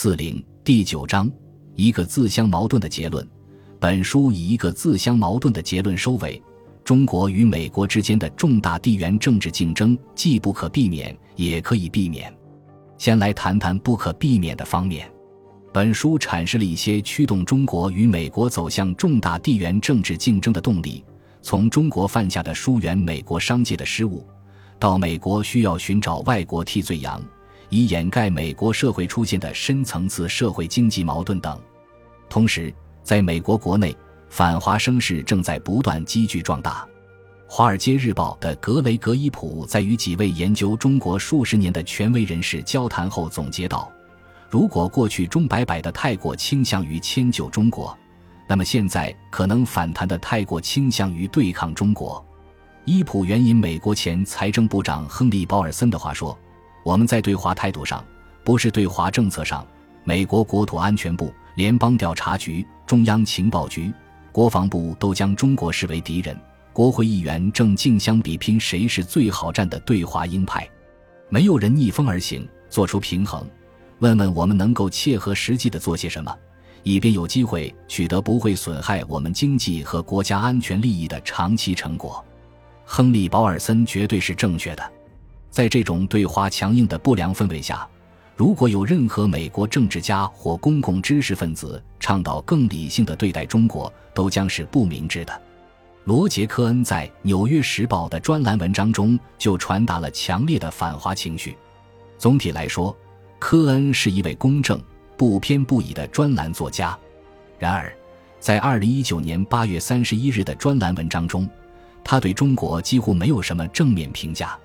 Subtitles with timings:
[0.00, 1.28] 四零第九章，
[1.74, 3.28] 一个自相矛盾的结论。
[3.80, 6.40] 本书以一个自相矛盾的结论收尾：
[6.84, 12.32] 中国与美国之间的重大地缘政治竞争既不可避免，也可以避免。
[12.96, 15.10] 先来谈谈不可避免的方面。
[15.72, 21.04] 本书阐释了一些驱动中国与美国走向重大地缘政治竞争的动力，
[21.42, 24.24] 从中国犯下的疏远美国商界的失误，
[24.78, 27.20] 到美国需要寻找外国替罪羊。
[27.70, 31.60] 以掩盖美国社会出现的深层次社会经济矛盾等。
[32.28, 33.96] 同时，在美国国内，
[34.28, 36.86] 反华声势正在不断积聚壮大。
[37.50, 43.90] 《华尔街日报》的格雷格伊普在与几位研究中国数十年的权威人士交谈后总结道
[44.50, 47.96] ：“如果过去钟摆摆的太过倾向于迁就中国，
[48.46, 52.22] 那么现在可能反弹的太过倾向于对抗中国。”
[52.84, 56.38] 伊普援引美国前财政部长亨利·保尔森的话说。
[56.88, 58.02] 我们在对华态度上，
[58.42, 59.62] 不是对华政策上，
[60.04, 63.92] 美国国土安全部、联邦调查局、中央情报局、
[64.32, 66.34] 国防部都将中国视为敌人。
[66.72, 70.66] 国会议员正竞相比拼谁是最好战的对华鹰派，
[71.28, 73.46] 没有人逆风而行，做出平衡。
[73.98, 76.34] 问问我们能够切合实际的做些什么，
[76.84, 82.24] 以便有机会取得不会损害我们经济和国家安全利益的长期成果。
[82.86, 84.92] 亨利·保尔森绝对是正确的。
[85.50, 87.86] 在这种对华强硬的不良氛围下，
[88.36, 95.42] 如果有任何美国政治家或公共知识分子倡导更理性的对待中国，都将是不明智的。
[96.04, 101.56] 罗杰·科恩在《纽约时报》的专栏文章中就传达了强烈的反华情绪。
[102.16, 102.96] 总体来说，
[103.38, 104.80] 科恩是一位公正、
[105.16, 106.96] 不偏不倚的专栏作家。
[107.58, 107.92] 然而，
[108.40, 111.48] 在2019年8月31日的专栏文章中，
[112.02, 114.58] 他对中国几乎没有什么正面评价。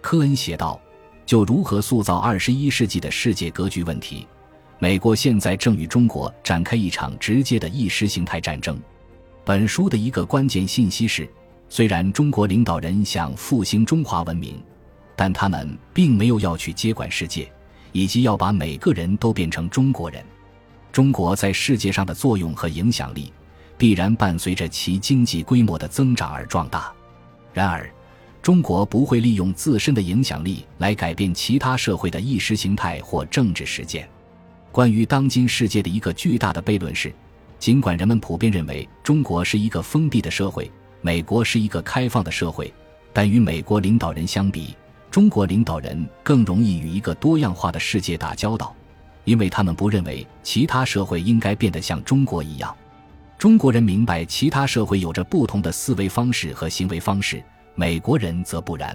[0.00, 0.80] 科恩写道
[1.26, 4.26] ：“就如何塑造二十一世纪的世界格局问题，
[4.78, 8.80] 美国现在正与中国展开一场直接的意识形态战争。”
[9.44, 11.28] 本书的一个关键信息是：
[11.68, 14.62] 虽然中国领导人想复兴中华文明，
[15.16, 17.50] 但他们并没有要去接管世界，
[17.92, 20.24] 以及要把每个人都变成中国人。
[20.92, 23.32] 中国在世界上的作用和影响力，
[23.78, 26.92] 必然伴随着其经济规模的增长而壮大。
[27.52, 27.90] 然而，
[28.50, 34.08] 中国不会利用自身的影响力来改变其他社会的意识形态或政治实践。
[34.72, 37.14] 关于当今世界的一个巨大的悖论是：
[37.60, 40.68] 尽管人们普遍认为中国是一个封闭的社会，
[41.00, 42.74] 美国是一个开放的社会，
[43.12, 44.74] 但与美国领导人相比，
[45.12, 48.74] 中国领导人更容易与一个多样化的世界打交道，
[49.22, 52.76] 因为他们不认为其他社会应该变得像中国一样。
[53.38, 57.40] 中国人明白其他社会有着不同的思维方式和行为方式。
[57.80, 58.94] 美国人则不然。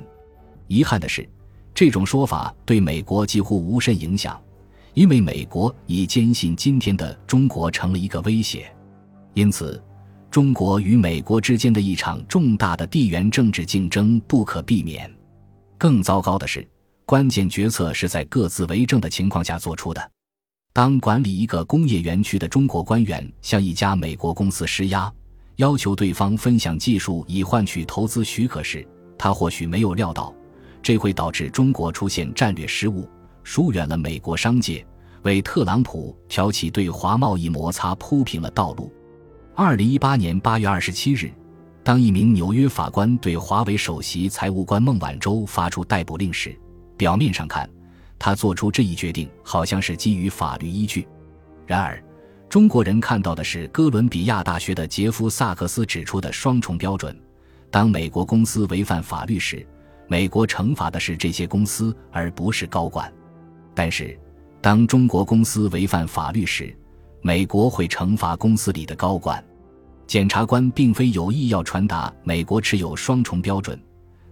[0.68, 1.28] 遗憾的是，
[1.73, 4.40] 这种说法对美国几乎无甚影响，
[4.94, 8.72] 因为美国已坚信今天的中国成了一个威胁。
[9.34, 9.84] 因此，
[10.29, 15.12] 中国与美国之间的一场重大的地缘政治竞争不可避免。
[15.79, 16.63] 更糟糕的是，
[17.07, 20.12] 关键决策是在各自为政的情况下做出的。
[20.72, 25.12] 当管理一个工业园区的中国官员向一家美国公司施压。
[25.57, 28.85] 要求对方分享技术以换取投资许可时，
[29.17, 30.33] 他或许没有料到，
[30.83, 33.09] 这会导致中国出现战略失误，
[33.43, 34.85] 疏远了美国商界，
[35.23, 38.91] 为特朗普挑起对华贸易摩擦铺平了道路。
[39.55, 41.31] 二零一八年八月二十七日，
[41.83, 46.53] 当一名纽约法官对华为首席财务官孟晚舟发出逮捕令时，
[46.97, 47.69] 表面上看，
[48.19, 51.07] 他做出这一决定好像是基于法律依据，
[51.66, 52.04] 然而。
[52.50, 57.16] 中国人看到的是哥伦比亚大学的杰夫·萨克斯指出的双重标准：
[57.69, 59.66] 当美国公司违反法律时，
[60.07, 63.11] 美国惩罚的是这些公司，而不是高管；
[63.73, 64.17] 但是，
[64.61, 66.73] 当中国公司违反法律时，
[67.22, 69.44] 美国会惩罚公司里的高管。
[70.07, 73.78] 检察官并非有意要传达美国持有双重标准，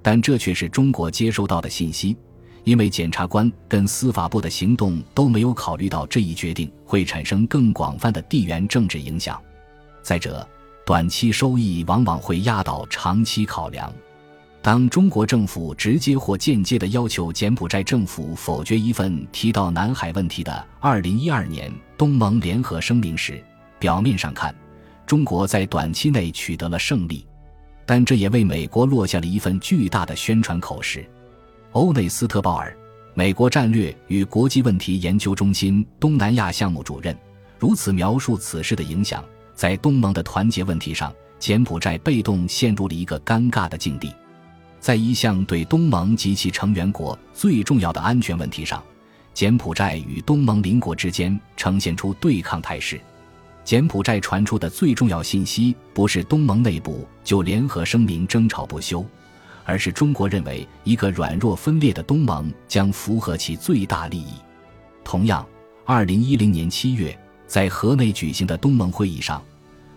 [0.01, 2.15] 但这却是中国接收到的信息。
[2.63, 9.41] 因为检察官跟司法部的行动都没有考虑到这一决定会产生更广泛的地缘政治影响。
[10.01, 10.47] 再者，
[10.85, 13.91] 短期收益往往会压倒长期考量。
[14.61, 23.43] 当中国政府直接或间接地要求柬埔寨政府否决一份提到南海问题的2012年东盟联合声明时，
[23.77, 24.55] 表面上看，
[25.05, 27.25] 中国在短期内取得了胜利，
[27.85, 31.05] 但这也为美国落下了一份巨大的宣传口实。
[31.73, 32.75] 欧内斯特·鲍尔，
[33.15, 37.17] 美国战略与国际问题研究中心东南亚项目主任，
[37.57, 39.25] 如此描述此事的影响：
[39.55, 44.09] 在东盟的团结问题上，柬埔寨被动陷入了一个尴尬的境地；
[44.79, 48.83] 在一项对东盟及其成员国最重要的安全问题上，
[49.33, 53.01] 柬埔寨与东盟邻国之间呈现出对抗态势。
[53.63, 59.03] 柬埔寨传出的最重要信息不是东盟内部就联合声明争吵不休，
[59.65, 64.33] 而是中国认为一个软弱分裂的东盟将符合其最大利益。
[65.03, 65.45] 同样，
[65.85, 67.17] 二零一零年七月，
[67.47, 69.43] 在河内举行的东盟会议上，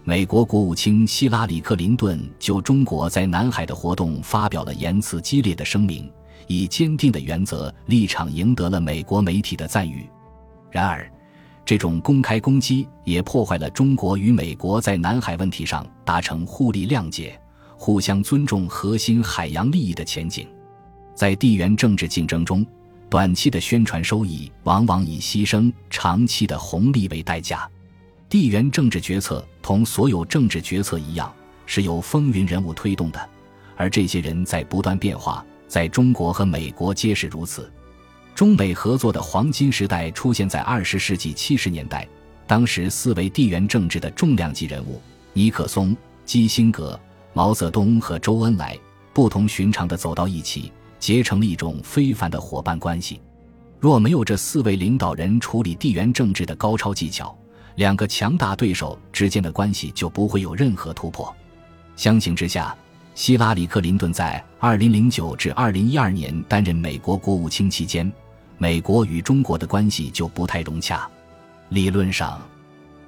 [0.05, 6.11] 美国国务卿希拉里·克林顿就中国在南海的活动发表了言辞激烈的声明，
[6.47, 10.09] 以坚定的原则立场赢得了美国媒体的赞誉。
[10.71, 11.11] 然而，
[11.65, 17.37] 这种公开攻击也破坏了中国与美国在南海问题上达成互利谅解、
[17.77, 20.49] 互相尊重核心海洋利益的前景。
[21.15, 22.67] 在地缘政治竞争中，
[23.09, 27.69] 短期的宣传收益往往以牺牲长期的红利为代价。
[28.29, 31.33] 地缘政治决策同所有政治决策一样，
[31.65, 33.29] 是由风云人物推动的，
[33.77, 37.71] 而这些人在不断变化，在中国和美国皆是如此。
[38.35, 42.07] 中美合作的黄金时代出现在二十世纪七十年代，
[42.47, 45.01] 当时四位地缘政治的重量级人物
[45.33, 47.01] 尼克松、基辛格、
[47.37, 48.75] 毛泽东和周恩来
[49.13, 53.21] 不同寻常地走到一起，结成了一种非凡的伙伴关系。
[53.79, 57.37] 若没有这四位领导人处理地缘政治的高超技巧，
[57.75, 61.31] 两个强大对手之间的关系就不会有任何突破。
[61.95, 62.75] 相形之下，
[63.15, 68.11] 希拉里·克林顿在二零零九至二零一二年担任美国国务卿期间。
[68.57, 71.07] 美国与中国的关系就不太融洽。
[71.69, 72.41] 理论上，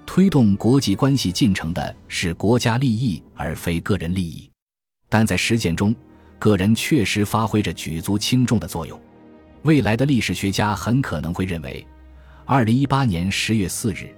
[0.08, 4.50] 推动国际关系进程的是国家利益而非个人利益，
[5.06, 5.94] 但在实践中，
[6.38, 8.98] 个人确实发挥着举足轻重的作用。
[9.64, 11.86] 未来的历史学家很可能会认为，
[12.46, 14.08] 二零一八年十月四日，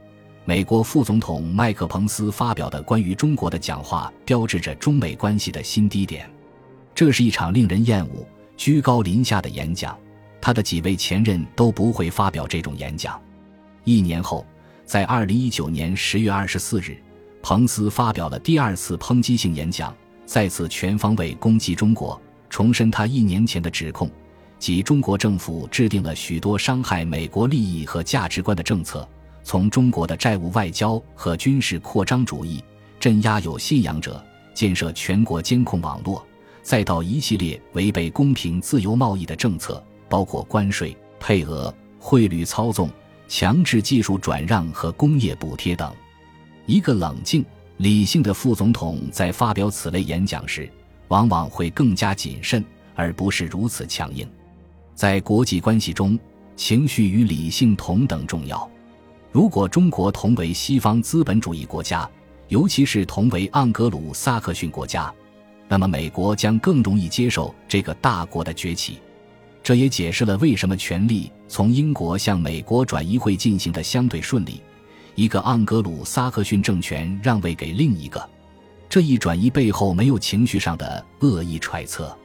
[0.45, 6.31] 美国副总统麦克彭斯发表的关于中国的讲话，标志着中美关系的新低点。
[6.95, 8.25] 这是一场令人厌恶、
[8.57, 9.99] 居高临下的演讲。
[10.41, 13.21] 他的几位前任都不会发表这种演讲。
[13.83, 14.47] 一年后，
[14.91, 17.01] 在二零一九年十月二十四日，
[17.45, 19.95] 彭斯发表了第二次抨击性演讲，
[20.27, 24.11] 再次全方位攻击中国，重申他一年前的指控，
[24.59, 29.09] 即中国政府制定了许多伤害美国利益和价值观的政策，
[29.45, 32.61] 从中国的债务外交和军事扩张主义
[32.99, 34.21] 镇压有信仰者，
[34.55, 36.27] 建设全国监控网络，
[36.65, 39.81] 再到一系列违背公平自由贸易的政策。
[40.09, 42.91] 包括关税、配额、汇率操纵、
[43.31, 45.95] 强制技术转让和工业补贴等。
[46.67, 47.47] 一个冷静、
[47.77, 50.69] 理性的副总统在发表此类演讲时，
[51.07, 52.63] 往往会更加谨慎，
[52.97, 54.29] 而不是如此强硬。
[54.97, 56.19] 在国际关系中，
[56.57, 58.69] 情绪与理性同等重要。
[59.31, 62.11] 如果中国同为西方资本主义国家，
[62.49, 65.15] 尤其是同为盎格鲁撒克逊国家，
[65.69, 68.99] 那么美国将更容易接受这个大国的崛起。
[69.63, 74.63] 这也解释了为什么权力从英国向美国转移会进行的相对顺利，
[75.15, 78.29] 一个盎格鲁撒克逊政权让位给另一个。
[78.89, 82.17] 这一转移背后没有情绪上的恶意揣测。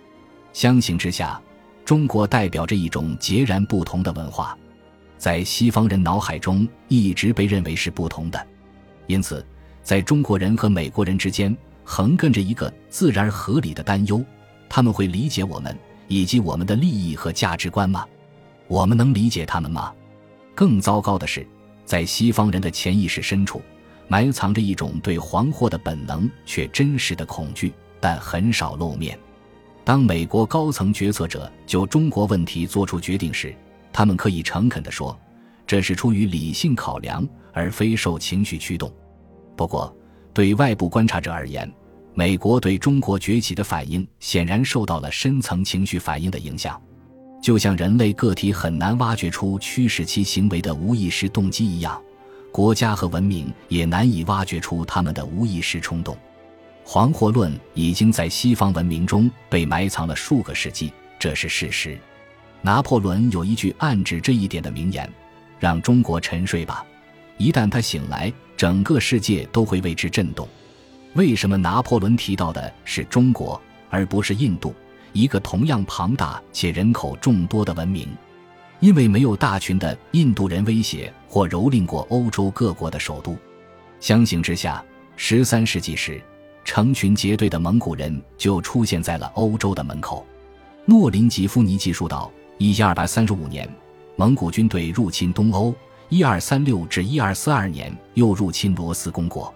[0.54, 1.40] 相形之下，
[1.84, 4.58] 中国代表着一种截然不同的文化，
[5.18, 8.48] 在西方人脑海中一直被认为是不同的。
[9.08, 9.46] 因此，
[9.84, 14.24] 在中国人和美国人之间横亘着一个自然合理的担忧：
[14.68, 15.78] 他们会理解我们。
[16.08, 18.06] 以及我们的利益和价值观吗？
[18.68, 19.94] 我们能理解他们吗？
[20.54, 21.46] 更糟糕的是，
[21.86, 23.62] 在西方人的潜意识深处，
[24.08, 29.18] 埋藏着一种对黄祸的本能却真实的恐惧，但很少露面。
[29.84, 33.56] 当美国高层决策者就中国问题做出决定时，
[33.94, 35.16] 他们可以诚恳地说，
[35.68, 38.92] 这是出于理性考量，而非受情绪驱动。
[39.56, 39.96] 不过，
[40.34, 41.72] 对外部观察者而言，
[42.18, 46.82] 美国对中国崛起的反应显然受到了深层情绪反应的影响，
[47.44, 52.02] 就像人类个体很难挖掘出驱使其行为的无意识动机一样，
[52.54, 56.18] 国家和文明也难以挖掘出他们的无意识冲动。
[56.86, 61.98] 黄祸论已经在西方文明中被埋藏了数个世纪，这是事实。
[62.62, 65.08] 拿破仑有一句暗指这一点的名言
[65.60, 66.86] ：“让中国沉睡吧，
[67.38, 70.48] 一旦他醒来，整个世界都会为之震动。”
[71.16, 74.76] 为什么拿破仑提到的是中国而不是印度，
[75.14, 78.10] 一个同样庞大且人口众多的文明？
[78.82, 83.38] 因为没有大群的印度人威胁或蹂躏过欧洲各国的首都。
[84.02, 84.84] 相形之下，
[85.16, 86.22] 十三世纪时，
[86.66, 90.26] 成群结队的蒙古人就出现在了欧洲的门口。
[90.84, 93.74] 诺林吉夫尼记述道：一千二百三十五年，
[94.18, 95.74] 蒙古军队入侵东欧；
[96.10, 99.55] 一二三六至一二四二年，又入侵罗斯公国。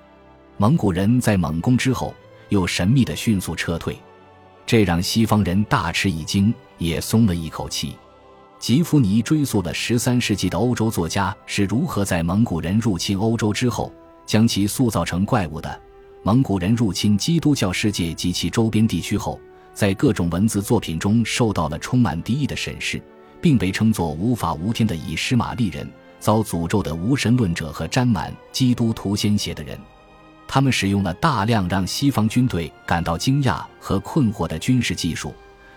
[0.62, 2.14] 蒙古人在猛攻之后，
[2.50, 3.98] 又神秘的迅速撤退，
[4.66, 7.96] 这让西方人大吃一惊，也松了一口气。
[8.60, 13.90] 吉夫尼追溯了十三世纪的欧洲作家是如何在蒙古人入侵欧洲之后，
[14.26, 15.82] 将其塑造成怪物的。
[16.24, 19.40] 蒙古人入侵基督教世界及其周边地区后，
[19.74, 23.02] 在各种文字作品中受到了充满敌意的审视，
[23.40, 25.90] 并被称作无法无天的以诗玛利人、
[26.20, 29.80] 遭诅咒的无神论者和沾满基督徒鲜血的人。
[30.52, 35.32] 他们使用了大量让西方军队感到惊讶和困惑的军事技术。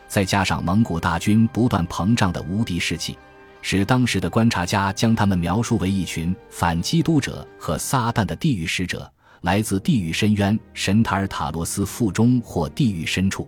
[0.09, 3.19] 再加上蒙古大军不断膨胀的无敌士气，
[3.61, 9.11] 使当时的观察家将他们描述为一群反基督者和撒旦的地狱使者，
[9.43, 13.47] 来自地狱深渊——神塔尔塔罗斯腹中或地狱深处。